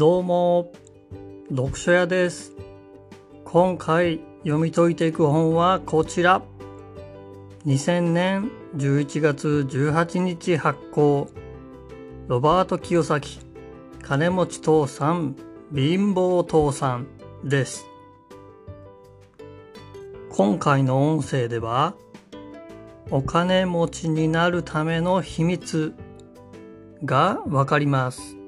[0.00, 0.72] どうも、
[1.50, 2.56] 読書屋です。
[3.44, 6.40] 今回読み解いていく本はこちら。
[7.66, 11.28] 2000年11月18日発行。
[12.28, 13.40] ロバート清崎、
[14.02, 15.36] 金持ち父さん、
[15.74, 17.06] 貧乏父さん
[17.44, 17.84] です。
[20.30, 21.94] 今回の音声では、
[23.10, 25.92] お金持ちになるための秘密
[27.04, 28.39] がわかります。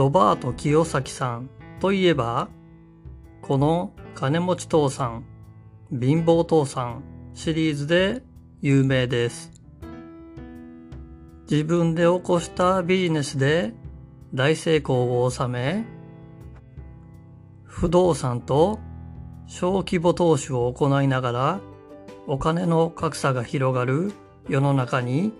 [0.00, 2.48] ロバート清崎さんといえば、
[3.42, 5.26] この金持ち父さん、
[5.90, 7.04] 貧乏父さん
[7.34, 8.22] シリーズで
[8.62, 9.52] 有名です。
[11.50, 13.74] 自分で起こしたビジネスで
[14.32, 15.84] 大成功を収め、
[17.64, 18.78] 不動産と
[19.46, 21.60] 小規模投資を行いながら
[22.26, 24.12] お金の格差が広がる
[24.48, 25.34] 世の中に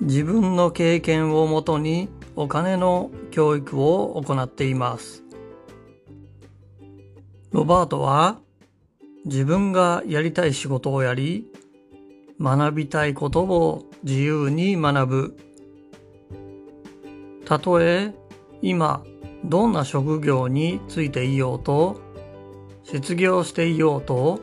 [0.00, 5.22] 自分の経験をもとにお金の教育を行っています。
[7.50, 8.38] ロバートは
[9.24, 11.46] 自分がやりたい仕事をやり、
[12.40, 15.36] 学びたいことを自由に学ぶ。
[17.44, 18.14] たとえ
[18.62, 19.04] 今
[19.44, 22.00] どんな職業についていようと、
[22.84, 24.40] 失業していようと、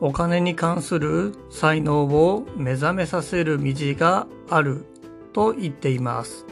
[0.00, 4.86] お金に関する才能を目覚めさせる道がある
[5.32, 6.46] と言っています。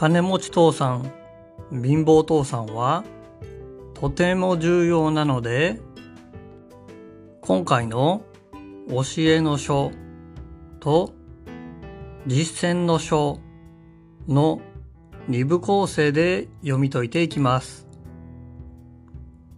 [0.00, 1.12] 金持ち父さん、
[1.72, 3.02] 貧乏父さんは
[3.94, 5.80] とても重要なので、
[7.40, 8.22] 今回の
[8.88, 9.90] 教えの書
[10.78, 11.12] と
[12.28, 13.40] 実践の書
[14.28, 14.60] の
[15.26, 17.88] 二部構成で読み解いていきます。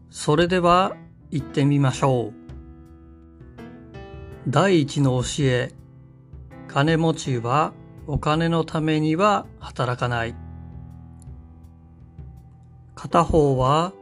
[0.09, 0.97] それでは
[1.31, 2.35] 行ってみましょう。
[4.49, 5.75] 第一の教え。
[6.67, 7.75] 金持ちは
[8.13, 10.35] お金のためには働かない。
[12.97, 13.93] 片方は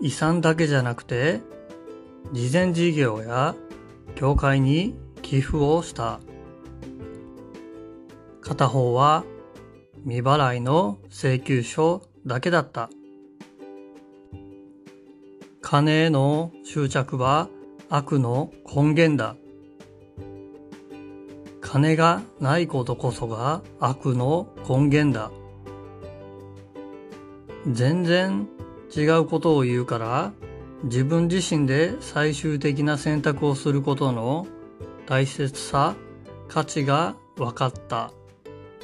[0.00, 1.40] 遺産だけじゃなくて、
[2.32, 3.54] 慈善事業や
[4.16, 6.18] 教会に寄付をした。
[8.40, 9.22] 片方は
[10.02, 12.90] 未払いの請求書だけだった。
[15.60, 17.48] 金への執着は
[17.88, 19.36] 悪の根源だ。
[21.72, 25.30] 金がないことこそが悪の根源だ。
[27.66, 28.46] 全然
[28.94, 30.34] 違うことを言うから
[30.84, 34.46] 自分自身で最終的な選択をすることの
[35.06, 35.94] 大切さ、
[36.46, 38.12] 価値が分かった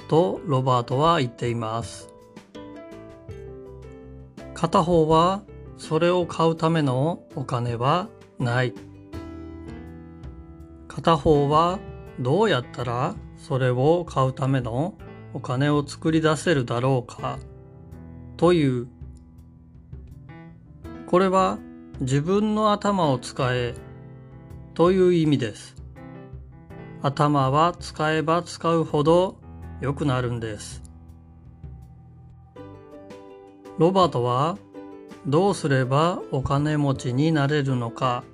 [0.09, 2.09] とロバートは言っています。
[4.55, 5.43] 片方は
[5.77, 8.73] それを買うためのお金はない。
[10.89, 11.79] 片方は
[12.21, 14.95] どうやったらそれを買うための
[15.35, 17.39] お金を作り出せるだろうか
[18.37, 18.89] という。
[21.07, 21.59] これは
[22.01, 23.75] 自分の頭を使え
[24.75, 25.77] という意味です。
[27.03, 29.39] 頭は使えば使うほど
[29.81, 30.83] 良くなるんです。
[33.79, 34.59] ロバートは
[35.27, 38.25] どうすればお金持ちになれるのか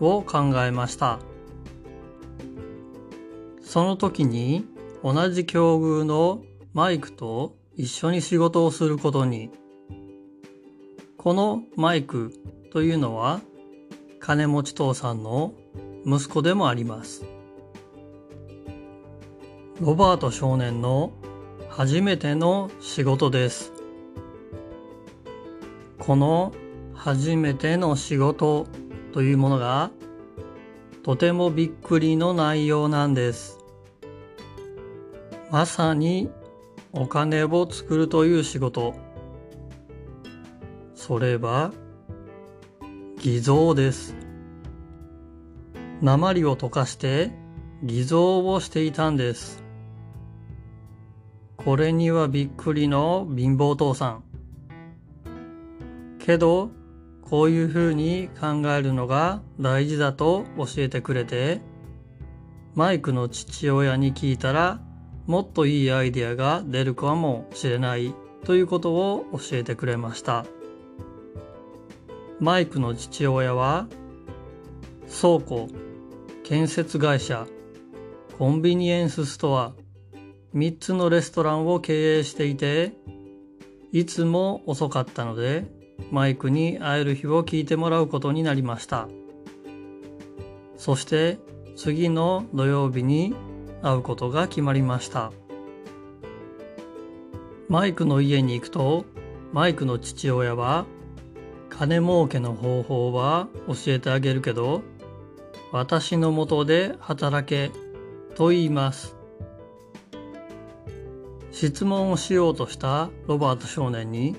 [0.00, 1.18] を考えました。
[3.72, 4.66] その時に
[5.02, 6.42] 同じ境遇の
[6.74, 9.50] マイクと一緒に仕事をすることに、
[11.16, 12.34] このマイク
[12.70, 13.40] というのは
[14.20, 15.54] 金持ち父さんの
[16.04, 17.24] 息子でもあります。
[19.80, 21.14] ロバート少年の
[21.70, 23.72] 初めての仕事です。
[25.98, 26.52] この
[26.92, 28.66] 初めての仕事
[29.14, 29.90] というものが
[31.02, 33.61] とてもびっくりの内容なんです。
[35.52, 36.30] まさに
[36.92, 38.94] お金を作るという仕事。
[40.94, 41.74] それは
[43.18, 44.16] 偽造です。
[46.00, 47.32] 鉛を溶かして
[47.82, 49.62] 偽造をしていたんです。
[51.58, 54.24] これにはびっくりの貧乏父さん。
[56.18, 56.70] けど、
[57.20, 61.60] こういうふうに考えるのが大事だと教えてくれて、
[62.74, 64.80] マイクの父親に聞いたら、
[65.32, 68.12] もっといいアイデアが出るかもしれない
[68.44, 70.44] ということを教えてくれました。
[72.38, 73.86] マイクの父親は、
[75.06, 75.70] 倉庫、
[76.44, 77.46] 建設会社、
[78.36, 79.72] コンビニエンスストア、
[80.54, 82.92] 3つのレストランを経営していて、
[83.90, 85.64] いつも遅かったので、
[86.10, 89.08] マイクに会える日を聞いてもらうことになりました。
[90.76, 91.38] そして
[91.74, 93.34] 次の土曜日に
[93.82, 95.32] 会うことが決まりました
[97.68, 99.04] マイクの家に行くと
[99.52, 100.86] マイクの父親は
[101.68, 104.82] 金儲けの方法は教えてあげるけど
[105.72, 107.70] 私のもとで働け
[108.34, 109.16] と言います
[111.50, 114.36] 質問をしようとしたロバート少年に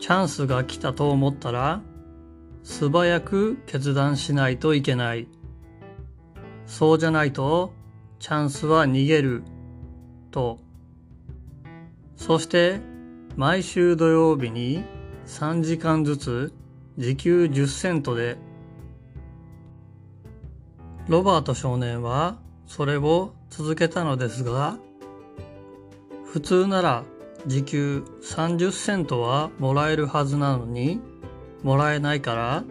[0.00, 1.82] チャンスが来たと思ったら
[2.62, 5.28] 素早く決断しないといけない。
[6.70, 7.72] そうじゃないと
[8.20, 9.42] チャンスは逃げる。
[10.30, 10.60] と。
[12.14, 12.80] そして
[13.34, 14.84] 毎週土曜日に
[15.26, 16.52] 3時間ずつ
[16.96, 18.36] 時給10セントで
[21.08, 22.38] ロバート少年は
[22.68, 24.78] それを続けたのですが
[26.24, 27.02] 普通なら
[27.46, 31.00] 時給30セントはもらえるはずなのに
[31.64, 32.64] もらえないから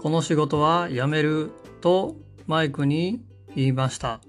[0.00, 2.14] この仕事は辞めると
[2.50, 3.22] マイクに
[3.54, 4.20] 言いました。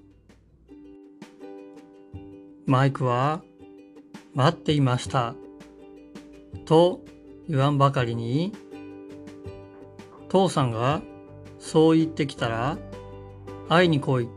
[2.66, 3.42] マイクは
[4.32, 5.34] 待っていました。
[6.64, 7.00] と
[7.48, 8.52] 言わんばかりに
[10.28, 11.02] 父さんが
[11.58, 12.78] そう言ってきたら
[13.68, 14.28] 会いに来い。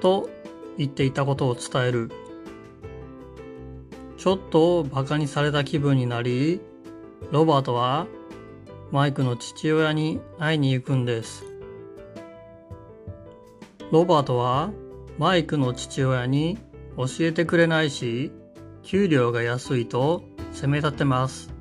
[0.00, 0.28] と
[0.76, 2.10] 言っていたことを伝える。
[4.16, 6.60] ちょっと馬鹿にされた気分になり、
[7.30, 8.08] ロバートは
[8.90, 11.51] マイクの父親に会いに行くんです。
[13.92, 14.70] ロバートは
[15.18, 16.56] マイクの父親に
[16.96, 18.32] 教えてくれないし、
[18.82, 21.52] 給料が安いと責め立てます。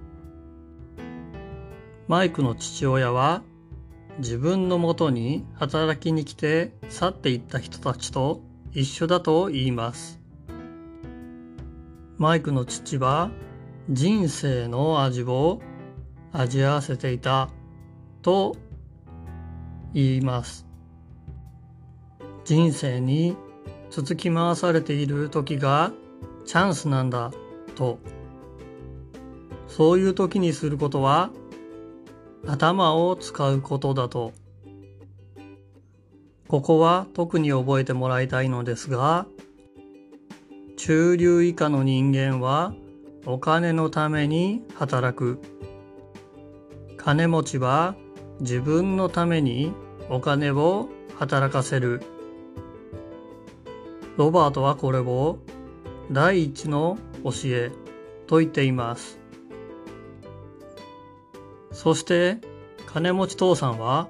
[2.07, 3.43] マイクの父親は
[4.19, 8.41] 自分のもとに働きに来て去っていった人たちと
[8.71, 10.17] 一緒だと言います。
[12.17, 13.29] マイクの父は
[13.89, 15.59] 人生の味を
[16.31, 17.49] 味わわせていた
[18.21, 18.55] と
[19.93, 20.70] 言います。
[22.43, 23.35] 人生に
[23.89, 25.91] 続き回されている時が
[26.45, 27.31] チャンスなんだ
[27.75, 27.99] と。
[29.67, 31.29] そういう時にすることは
[32.47, 34.33] 頭を使うことだと。
[36.47, 39.25] ここは特に覚えてもらいたいのですが、
[40.75, 42.73] 中流以下の人間は
[43.25, 45.39] お金のために働く。
[46.97, 47.95] 金持ちは
[48.41, 49.71] 自分のために
[50.09, 52.01] お金を働かせる。
[54.21, 55.39] ロバートはこれを
[56.11, 57.71] 第一の教え
[58.27, 59.19] と言っています。
[61.71, 62.37] そして
[62.85, 64.09] 金持ち父さんは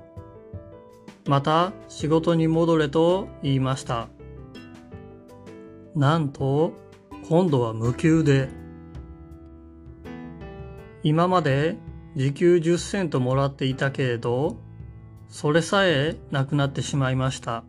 [1.30, 4.10] また仕事に戻れと言いました。
[5.96, 6.74] なんと
[7.30, 8.50] 今度は無給で
[11.04, 11.78] 今まで
[12.18, 14.58] 時給10セントもらっていたけれど
[15.30, 17.64] それさえなくなってしまいました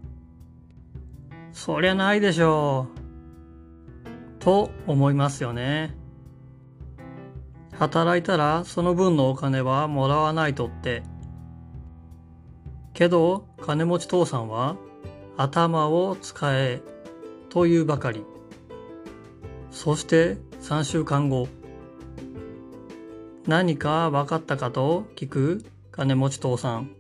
[1.53, 2.89] そりゃないでしょ
[4.39, 5.95] うと思いますよね
[7.79, 11.03] 働いたらその分のお金はもらわないとって
[12.95, 14.77] けど金持ち父さんは
[15.37, 16.83] 頭を使え
[17.49, 18.25] というばかり。
[19.71, 21.49] そして3週間後、
[23.47, 26.91] 何か分かったかと聞く金持ち父さん。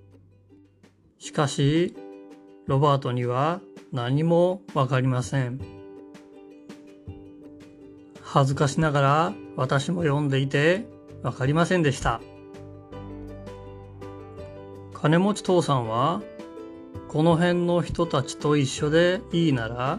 [1.18, 1.94] しかし、
[2.66, 3.60] ロバートには
[3.92, 5.60] 何も分かりません。
[8.22, 10.86] 恥ずかしながら私も読んでいて
[11.22, 12.22] 分かりませんでした。
[14.94, 16.22] 金持ち父さんは
[17.08, 19.98] この辺の人たちと一緒でいいなら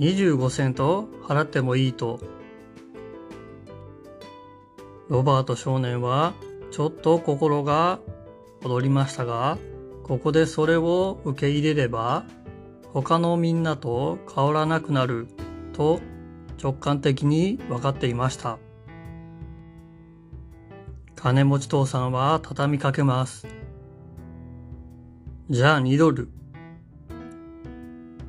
[0.00, 2.18] 25セント払ってもいいと。
[5.08, 6.34] ロバート少年は
[6.72, 8.00] ちょっと心が
[8.60, 9.56] 躍りましたが、
[10.02, 12.24] ここでそれを受け入れれば
[12.92, 15.28] 他のみんなと変わらなくなる
[15.72, 16.00] と
[16.62, 18.58] 直感的に分かっていました。
[21.14, 23.46] 金持ち父さんは畳みかけます。
[25.50, 26.28] じゃあ2ドル。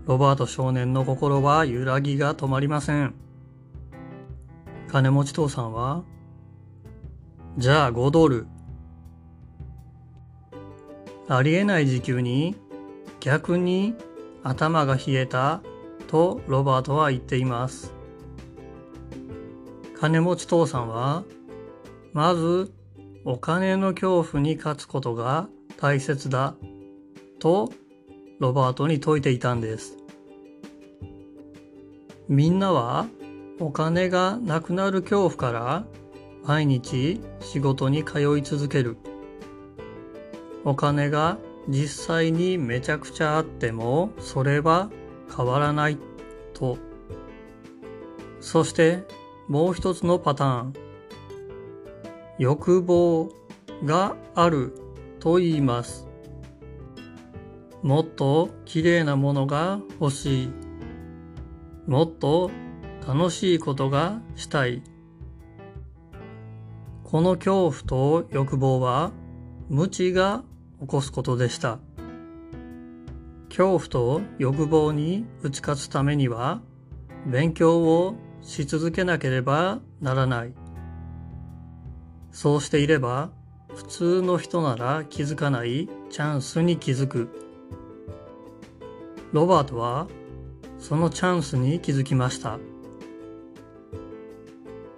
[0.05, 3.13] ロバート少年の心は揺らぎが止まりません。
[4.87, 6.03] 金持ち父さんは、
[7.57, 8.47] じゃあ5ドル。
[11.27, 12.55] ありえない時給に
[13.19, 13.93] 逆に
[14.43, 15.61] 頭が冷えた
[16.07, 17.93] とロバートは言っています。
[19.99, 21.23] 金持ち父さんは、
[22.13, 22.71] まず
[23.25, 26.55] お金の恐怖に勝つことが大切だ
[27.39, 27.71] と
[28.39, 29.97] ロバートに説いていたんです。
[32.27, 33.07] みんなは
[33.59, 35.85] お金がなくなる恐怖から
[36.45, 38.97] 毎日仕事に通い続ける。
[40.63, 41.37] お金が
[41.69, 44.89] 実際にめちゃくちゃあってもそれは
[45.35, 45.99] 変わらない
[46.53, 46.77] と。
[48.41, 49.03] そして
[49.47, 50.73] もう一つのパターン。
[52.39, 53.29] 欲望
[53.85, 54.73] がある
[55.19, 56.07] と言います。
[57.83, 60.51] もっと綺麗なものが欲しい。
[61.85, 62.49] もっと
[63.07, 64.81] 楽しいことがしたい。
[67.03, 69.11] この恐怖と欲望は
[69.69, 70.43] 無知が
[70.81, 71.79] 起こすことでした。
[73.49, 76.61] 恐怖と欲望に打ち勝つためには
[77.25, 80.53] 勉強をし続けなければならない。
[82.31, 83.31] そうしていれば
[83.75, 87.29] 普通の人なら気づかないチャンスに気づく。
[89.31, 90.07] ロバートは
[90.79, 92.59] そのチャンスに気づきました。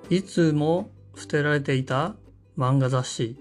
[0.09, 2.15] いつも捨てられていた
[2.57, 3.37] 漫画雑誌。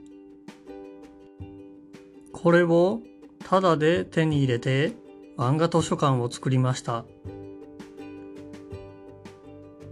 [2.43, 3.03] これを
[3.47, 4.95] タダで手に入れて
[5.37, 7.05] 漫画図書館を作りました。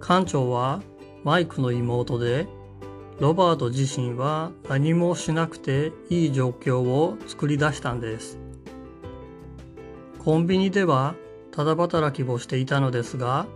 [0.00, 0.80] 館長は
[1.24, 2.46] マイクの妹で、
[3.20, 8.38] ロバート自身は何もしなくていい状況を作り出したんです。
[10.18, 11.16] コンビニでは
[11.50, 13.46] ただ働きをしていたのですが、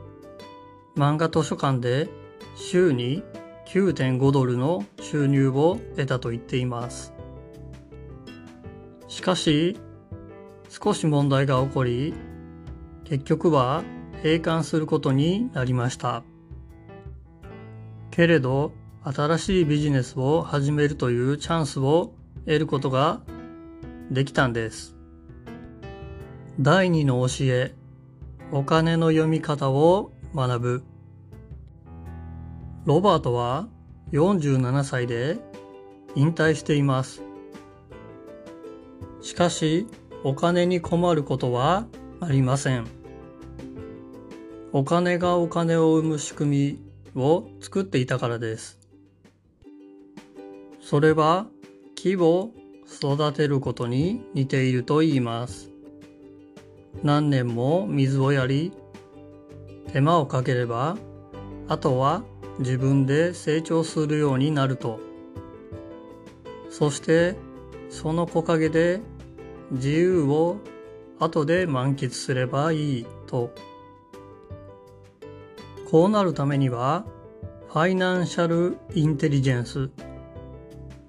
[0.96, 2.11] 漫画図書館で
[2.56, 3.22] 週に
[3.68, 7.12] 9.5ドルの収入を得たと言っています。
[9.12, 9.76] しかし、
[10.71, 12.14] 少し問題が起こり、
[13.04, 13.85] 結局は
[14.23, 16.23] 閉館することになりました。
[18.11, 18.73] けれど、
[19.04, 22.14] 新しいビジネスを始めるというチャンスを
[22.47, 23.21] 得ることが
[24.11, 24.97] できたんです。
[26.59, 27.75] 第二の教え、
[28.50, 30.85] お金の読み方を学ぶ。
[32.87, 33.69] ロバートは
[34.12, 35.37] 47歳で
[36.14, 37.31] 引退しています。
[39.22, 39.86] しかし、
[40.24, 41.86] お金に困ることは
[42.20, 42.86] ありません。
[44.72, 46.78] お金がお金を生む仕組
[47.14, 48.78] みを作っていたからです。
[50.80, 51.46] それは
[51.94, 52.50] 木を
[52.86, 55.70] 育てることに似ていると言います。
[57.02, 58.72] 何年も水をやり、
[59.92, 60.96] 手間をかければ、
[61.68, 62.24] あとは
[62.58, 65.00] 自分で成長するようになると。
[66.70, 67.36] そして
[67.90, 69.00] その木陰で
[69.72, 70.58] 自由を
[71.18, 73.54] 後で満喫すればいいと。
[75.90, 77.04] こうなるためには
[77.68, 79.90] ファイナンシャルインテリジェンス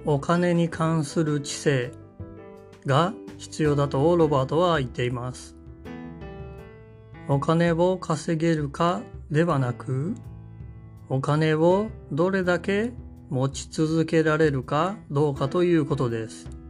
[0.05, 1.91] お金に関する知性
[2.86, 5.55] が必要だとロバートは言っています。
[7.27, 9.01] お金を稼げるか
[9.32, 10.15] ではなく
[11.10, 12.91] お金をどれだけ
[13.29, 16.62] 持ち続けられるかどうかということです。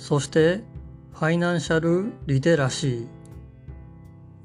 [0.00, 0.64] そして、
[1.12, 3.06] ファイナンシャルリテラシー。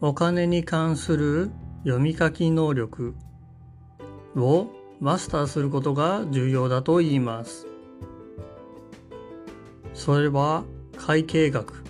[0.01, 1.49] お金に関する
[1.85, 3.15] 読み書き能力
[4.35, 4.67] を
[4.99, 7.67] マスターすることが重要だと言います。
[9.93, 10.65] それは
[10.97, 11.85] 会計学。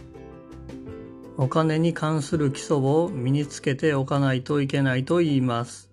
[1.36, 5.89] お金に関する基礎を身につけておかないといけないと言います。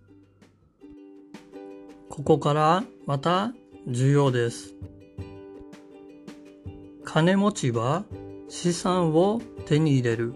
[2.11, 3.55] ここからまた
[3.89, 4.75] 重要です。
[7.13, 8.07] 金持ちは
[8.49, 10.33] 資産を手に入れる。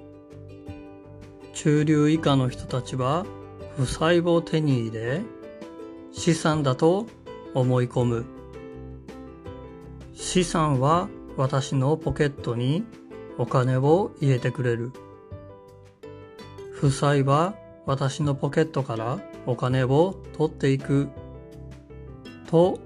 [1.55, 3.25] 中流以下の人たちは
[3.79, 5.23] 負債を手に入れ、
[6.13, 7.07] 資産だと
[7.55, 8.27] 思い込む。
[10.13, 12.85] 資産は私のポケットに
[13.39, 14.93] お金を入れてくれる。
[16.73, 17.55] 負債は
[17.87, 21.09] 私のポケットからお金を取っていく
[22.51, 22.79] と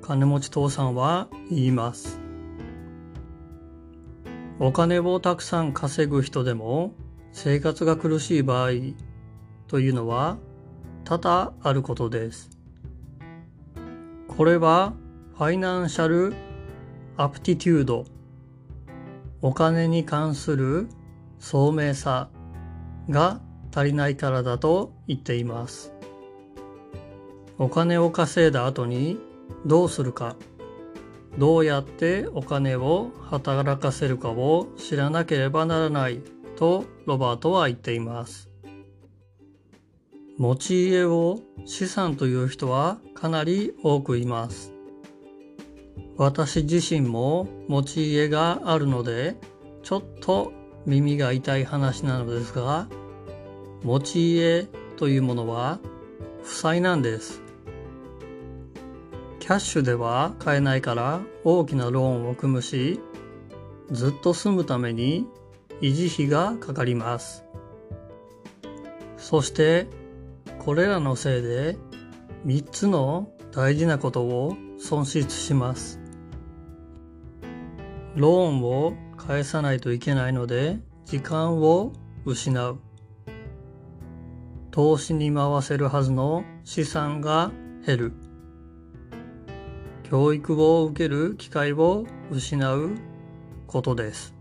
[0.00, 2.25] 金持ち父さんは言います。
[4.58, 6.92] お金をたくさん稼ぐ人でも
[7.32, 8.70] 生活が苦しい場合
[9.68, 10.38] というのは
[11.04, 12.50] 多々あることです。
[14.28, 14.94] これは
[15.36, 16.34] ファイナンシャル
[17.16, 18.04] アプティテュード
[19.42, 20.88] お金に関する
[21.38, 22.30] 聡明さ
[23.10, 23.40] が
[23.74, 25.92] 足りないからだと言っています。
[27.58, 29.18] お金を稼いだ後に
[29.64, 30.36] どうするか、
[31.38, 36.20] どうやってお金を働かせるかを知らなければならない
[36.56, 38.48] とロバートは言っています。
[40.38, 44.72] 持ち家を資産という人はかなり多くいます。
[46.18, 49.36] 私自身も持ち家があるので、
[49.82, 50.52] ちょっと
[50.86, 52.88] 耳が痛い話なのですが、
[53.82, 54.66] 持ち家
[54.96, 55.78] というものは
[56.42, 57.45] 負債なんです。
[59.46, 62.98] キャッシュでは買えないから大きなローンを組むし、
[63.92, 65.24] ずっと住むために
[65.80, 67.44] 維持費がかかります。
[69.16, 69.86] そして
[70.58, 71.78] これらのせいで
[72.44, 76.00] 3つの大事なことを損失します。
[78.16, 81.92] ローンを返さないといけないので時間を
[82.24, 82.80] 失う。
[84.72, 87.52] 投資に回せるはずの資産が
[87.86, 88.25] 減る。
[90.10, 92.90] 教育を受ける機会を失う
[93.66, 94.34] ことです。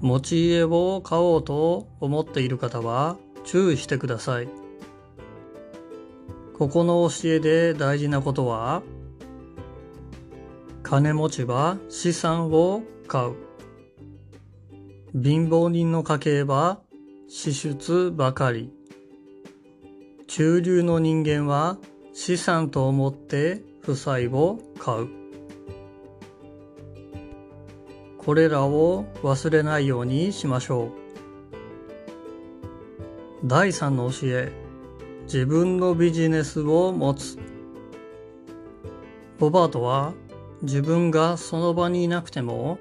[0.00, 4.48] 持ち家を買おうと思っている方は注意してください。
[6.56, 8.82] ここの教えで大事なことは、
[10.82, 13.34] 金持ちは資産を買う。
[15.12, 16.80] 貧乏人の家計は
[17.28, 18.72] 支出ばかり。
[20.26, 21.78] 中流の人間は
[22.20, 25.08] 資産と思って負債を買う。
[28.18, 30.90] これらを忘れないようにしましょう。
[33.44, 34.52] 第3の教え、
[35.26, 37.38] 自分のビジネスを持つ。
[39.38, 40.12] ロバートは
[40.62, 42.80] 自分がその場にいなくても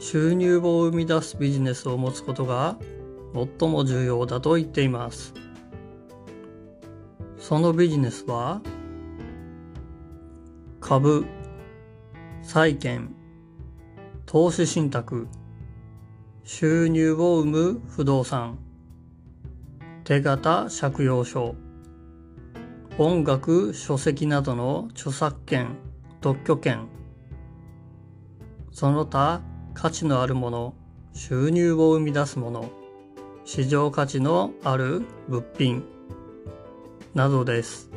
[0.00, 2.76] 収入を生み出すビジネスを持つことが
[3.60, 5.51] 最も重要だと言っています。
[7.42, 8.62] そのビジネスは
[10.80, 11.26] 株、
[12.40, 13.12] 債券、
[14.26, 15.26] 投資信託、
[16.44, 18.60] 収入を生む不動産、
[20.04, 21.56] 手形借用書、
[22.96, 25.78] 音楽書籍などの著作権、
[26.20, 26.86] 特許権、
[28.70, 29.42] その他
[29.74, 30.74] 価値のあるもの、
[31.12, 32.70] 収入を生み出すもの、
[33.44, 36.01] 市場価値のある物品。
[37.14, 37.90] などです。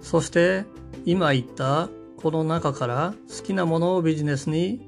[0.00, 0.64] そして
[1.04, 4.80] 今言ったこの中から好きなものをビジネスに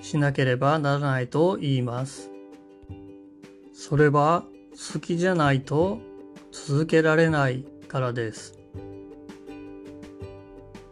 [0.00, 2.30] しなければならないと言います。
[3.72, 4.44] それは
[4.92, 5.98] 好きじゃないと
[6.52, 8.58] 続けられないからです。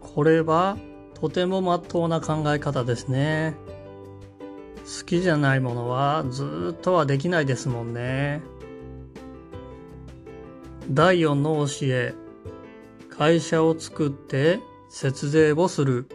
[0.01, 0.77] これは
[1.15, 3.55] とてもまっとうな考え方ですね。
[4.85, 8.43] 好きじゃないものはずっとはできないですもんね。
[10.95, 12.15] 第4の教え。
[13.09, 16.07] 会社を作って節税をする。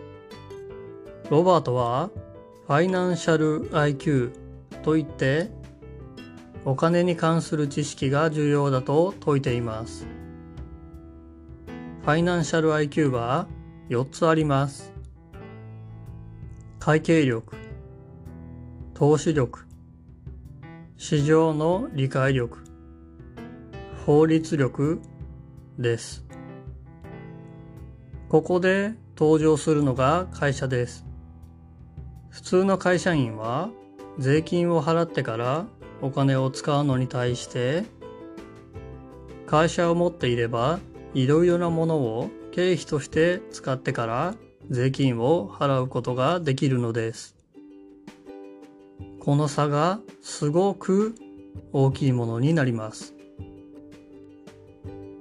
[1.32, 2.12] ロバートは
[2.68, 4.34] ファイナンシャル IQ
[4.84, 5.50] といって
[6.64, 10.06] お金に関する知識が重要だと説いています。
[12.04, 13.48] ファイナンシャル IQ は
[13.90, 14.94] 4つあります。
[16.78, 17.56] 会計力、
[18.94, 19.66] 投資力、
[20.98, 22.67] 市場の理解力、
[24.08, 25.02] 法律力
[25.78, 26.24] です。
[28.30, 31.06] ここで登場するのが会社です。
[32.30, 33.70] 普通の会社員は
[34.18, 35.66] 税金を払ってから
[36.02, 37.84] お金を使うのに対して
[39.46, 40.80] 会社を持っていれば
[41.14, 44.36] いろいろなものを経費として使ってから
[44.70, 47.36] 税金を払うことができるのです。
[49.20, 51.14] この差がすごく
[51.74, 53.17] 大きいものになります。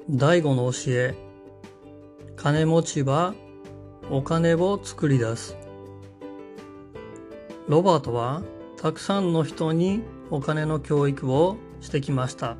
[0.08, 1.14] 第五の教え。
[2.36, 3.34] 金持ちは
[4.08, 5.58] お金を作り出す。
[7.66, 8.42] ロバートは
[8.76, 12.56] たくさんの人にお金の教育をしてきました。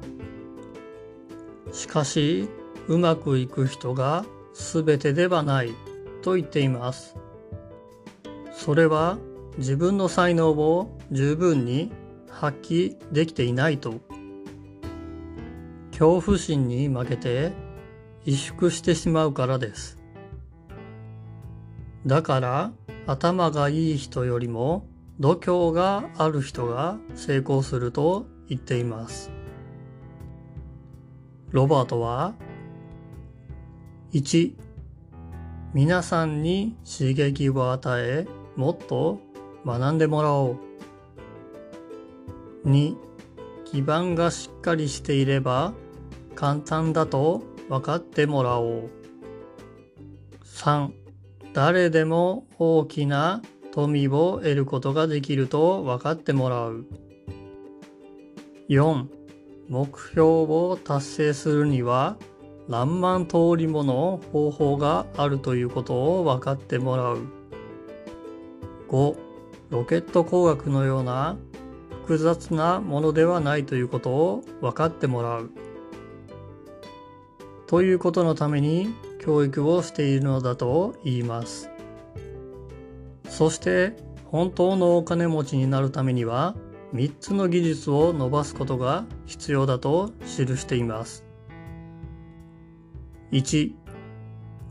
[1.70, 2.48] しかし、
[2.88, 5.70] うまくいく人が全てではない
[6.22, 7.14] と言っています。
[8.52, 9.18] それは
[9.56, 11.92] 自分の才能を十分に
[12.28, 13.94] 発揮できていないと。
[15.98, 17.52] 恐怖心に負けて
[18.26, 19.96] 萎縮してしまうからです。
[22.04, 22.72] だから
[23.06, 24.86] 頭がいい人よりも
[25.20, 29.30] 度胸がある人が成功すると言っています。
[31.50, 32.34] ロバートは
[34.12, 34.52] 1
[35.72, 39.20] 皆さんに刺激を与え、もっと
[39.64, 40.58] 学んでもらお
[42.64, 42.68] う。
[42.68, 42.96] 2、
[43.64, 45.72] 基盤がしっかりしていれば
[46.36, 48.90] 簡単だと分かってもらおう。
[50.44, 50.90] 3、
[51.52, 56.86] 誰でも大きな富を得ることができると分かってもらう。
[58.68, 59.06] 4、
[59.68, 62.16] 目標を達成するには
[62.68, 67.18] 何万通りもの方法があるということを分かってもらう。
[68.88, 69.16] 5.
[69.70, 71.36] ロケット工学のような
[72.02, 75.50] 複雑なものではないということを分かってもらう。
[77.66, 81.70] ということのために教育をしているのだと言います。
[83.28, 86.54] そして本当のお金持ちになるためには
[86.94, 90.26] 3つの技術を伸ばすことが必要だと記
[90.56, 91.24] しています。
[93.32, 93.72] 1、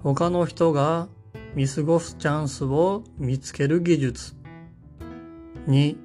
[0.01, 1.09] 他の人が
[1.55, 4.35] 見過ごすチャンスを見つける技術。
[5.67, 5.97] 2、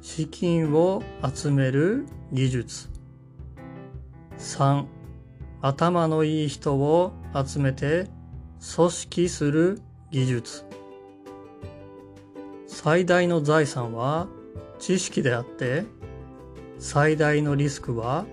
[0.00, 1.02] 資金を
[1.34, 2.88] 集める技術。
[4.38, 4.86] 3、
[5.62, 8.08] 頭のいい人を集めて
[8.74, 10.64] 組織する技術。
[12.66, 14.28] 最大の財産は
[14.78, 15.84] 知識であって、
[16.78, 18.24] 最大のリスクは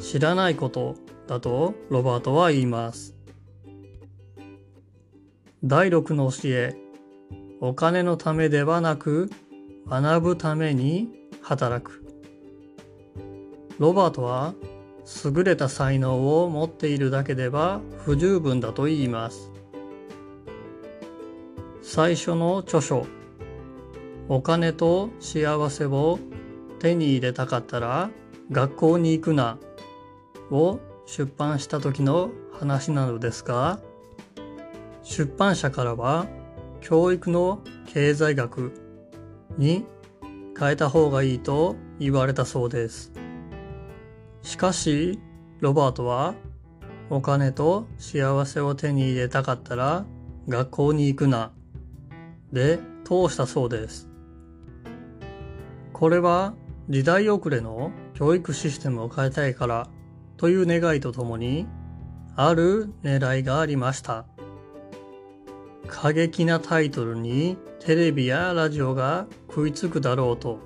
[0.00, 0.94] 知らないこと
[1.26, 3.14] だとロバートは言います。
[5.62, 6.76] 第六の教え、
[7.60, 9.30] お金のためではなく
[9.86, 11.10] 学ぶために
[11.42, 12.04] 働く。
[13.78, 14.54] ロバートは
[15.24, 19.50] 優れた才能を持っているだけでは不十分だと言います。
[21.82, 23.06] 最初の著書、
[24.28, 26.18] お金と幸せを
[26.78, 28.10] 手に入れたかったら
[28.50, 29.58] 学校に行くな
[30.50, 33.80] を出版した時の話なのですが、
[35.02, 36.26] 出版社からは
[36.80, 38.72] 教育の経済学
[39.58, 39.84] に
[40.58, 43.12] 変えた方がいいと言われたそうです。
[44.44, 45.18] しかし、
[45.60, 46.34] ロバートは、
[47.08, 50.04] お金と幸せを手に入れたかったら、
[50.46, 51.50] 学校に行くな、
[52.52, 54.10] で通したそうです。
[55.94, 56.54] これは
[56.90, 59.88] 時代遅れの教育システムを変えたいから
[60.36, 61.66] という願いとともに、
[62.36, 64.26] ある狙いがありました。
[65.86, 70.58] 過激なタイトルにテレビやラジオが食いつくだろうと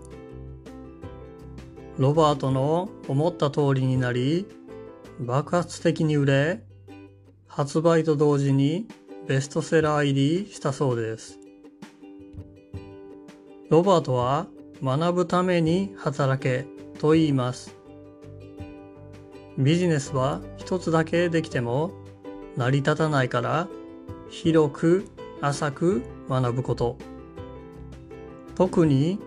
[1.99, 4.47] ロバートの思った通りになり、
[5.19, 6.63] 爆発的に売れ、
[7.49, 8.87] 発売と同時に
[9.27, 11.41] ベストセラー入りしたそうです。
[13.69, 14.47] ロバートは
[14.81, 16.67] 学ぶために働け
[17.01, 17.75] と言います。
[19.59, 21.91] ビジネスは一つだけできても
[22.57, 23.69] 成り立たないから
[24.31, 25.05] 広く
[25.41, 26.97] 浅く学ぶこと。
[28.55, 29.19] 特に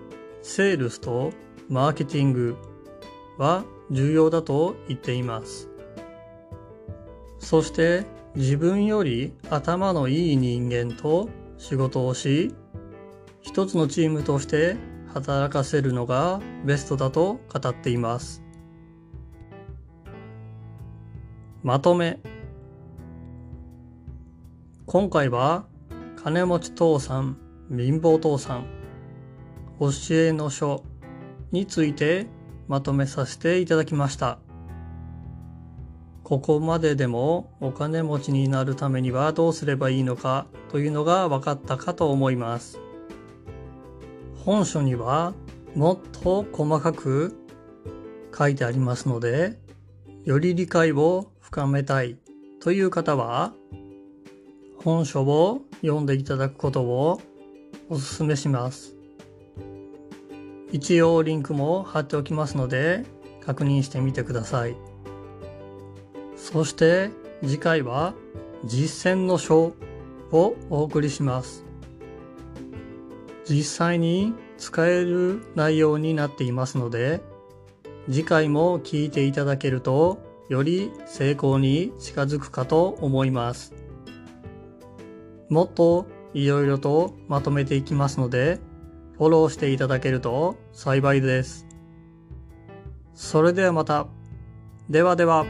[0.41, 1.31] セールスと
[1.71, 2.57] マーケティング
[3.37, 5.69] は重要だと言っています。
[7.39, 8.05] そして
[8.35, 12.53] 自分より頭のいい人間と仕事をし、
[13.39, 14.75] 一つのチームとして
[15.13, 18.43] 働かせるのがベストだと語っています。
[21.63, 22.19] まとめ。
[24.87, 25.67] 今回は
[26.21, 27.37] 金持ち父さん、
[27.69, 28.65] 貧乏父さん、
[29.79, 30.83] 教えの書
[31.51, 32.27] について
[32.67, 34.39] まとめさせていただきました。
[36.23, 42.79] ここまででもお金持ちになるためにはどうすればいいのかというのが分かったかと思います。
[44.45, 45.33] 本書には
[45.75, 47.35] もっと細かく
[48.37, 49.59] 書いてありますので、
[50.23, 52.17] より理解を深めたい
[52.61, 53.53] という方は、
[54.77, 57.21] 本書を読んでいただくことを
[57.89, 59.00] お勧めします。
[60.71, 63.03] 一応リンクも貼っておきますので
[63.45, 64.75] 確認してみてください。
[66.35, 68.13] そして次回は
[68.65, 69.73] 実践の書
[70.31, 71.65] をお送りします。
[73.47, 77.21] 実際に使える内容になっていますので
[78.05, 83.73] 次回も聞いていただけるとより成功に近づくかと思います。
[85.49, 88.59] もっといろいろとまとめていきますので
[89.17, 91.67] フォローしていただけると幸いです。
[93.13, 94.07] それではまた。
[94.89, 95.45] ではでは。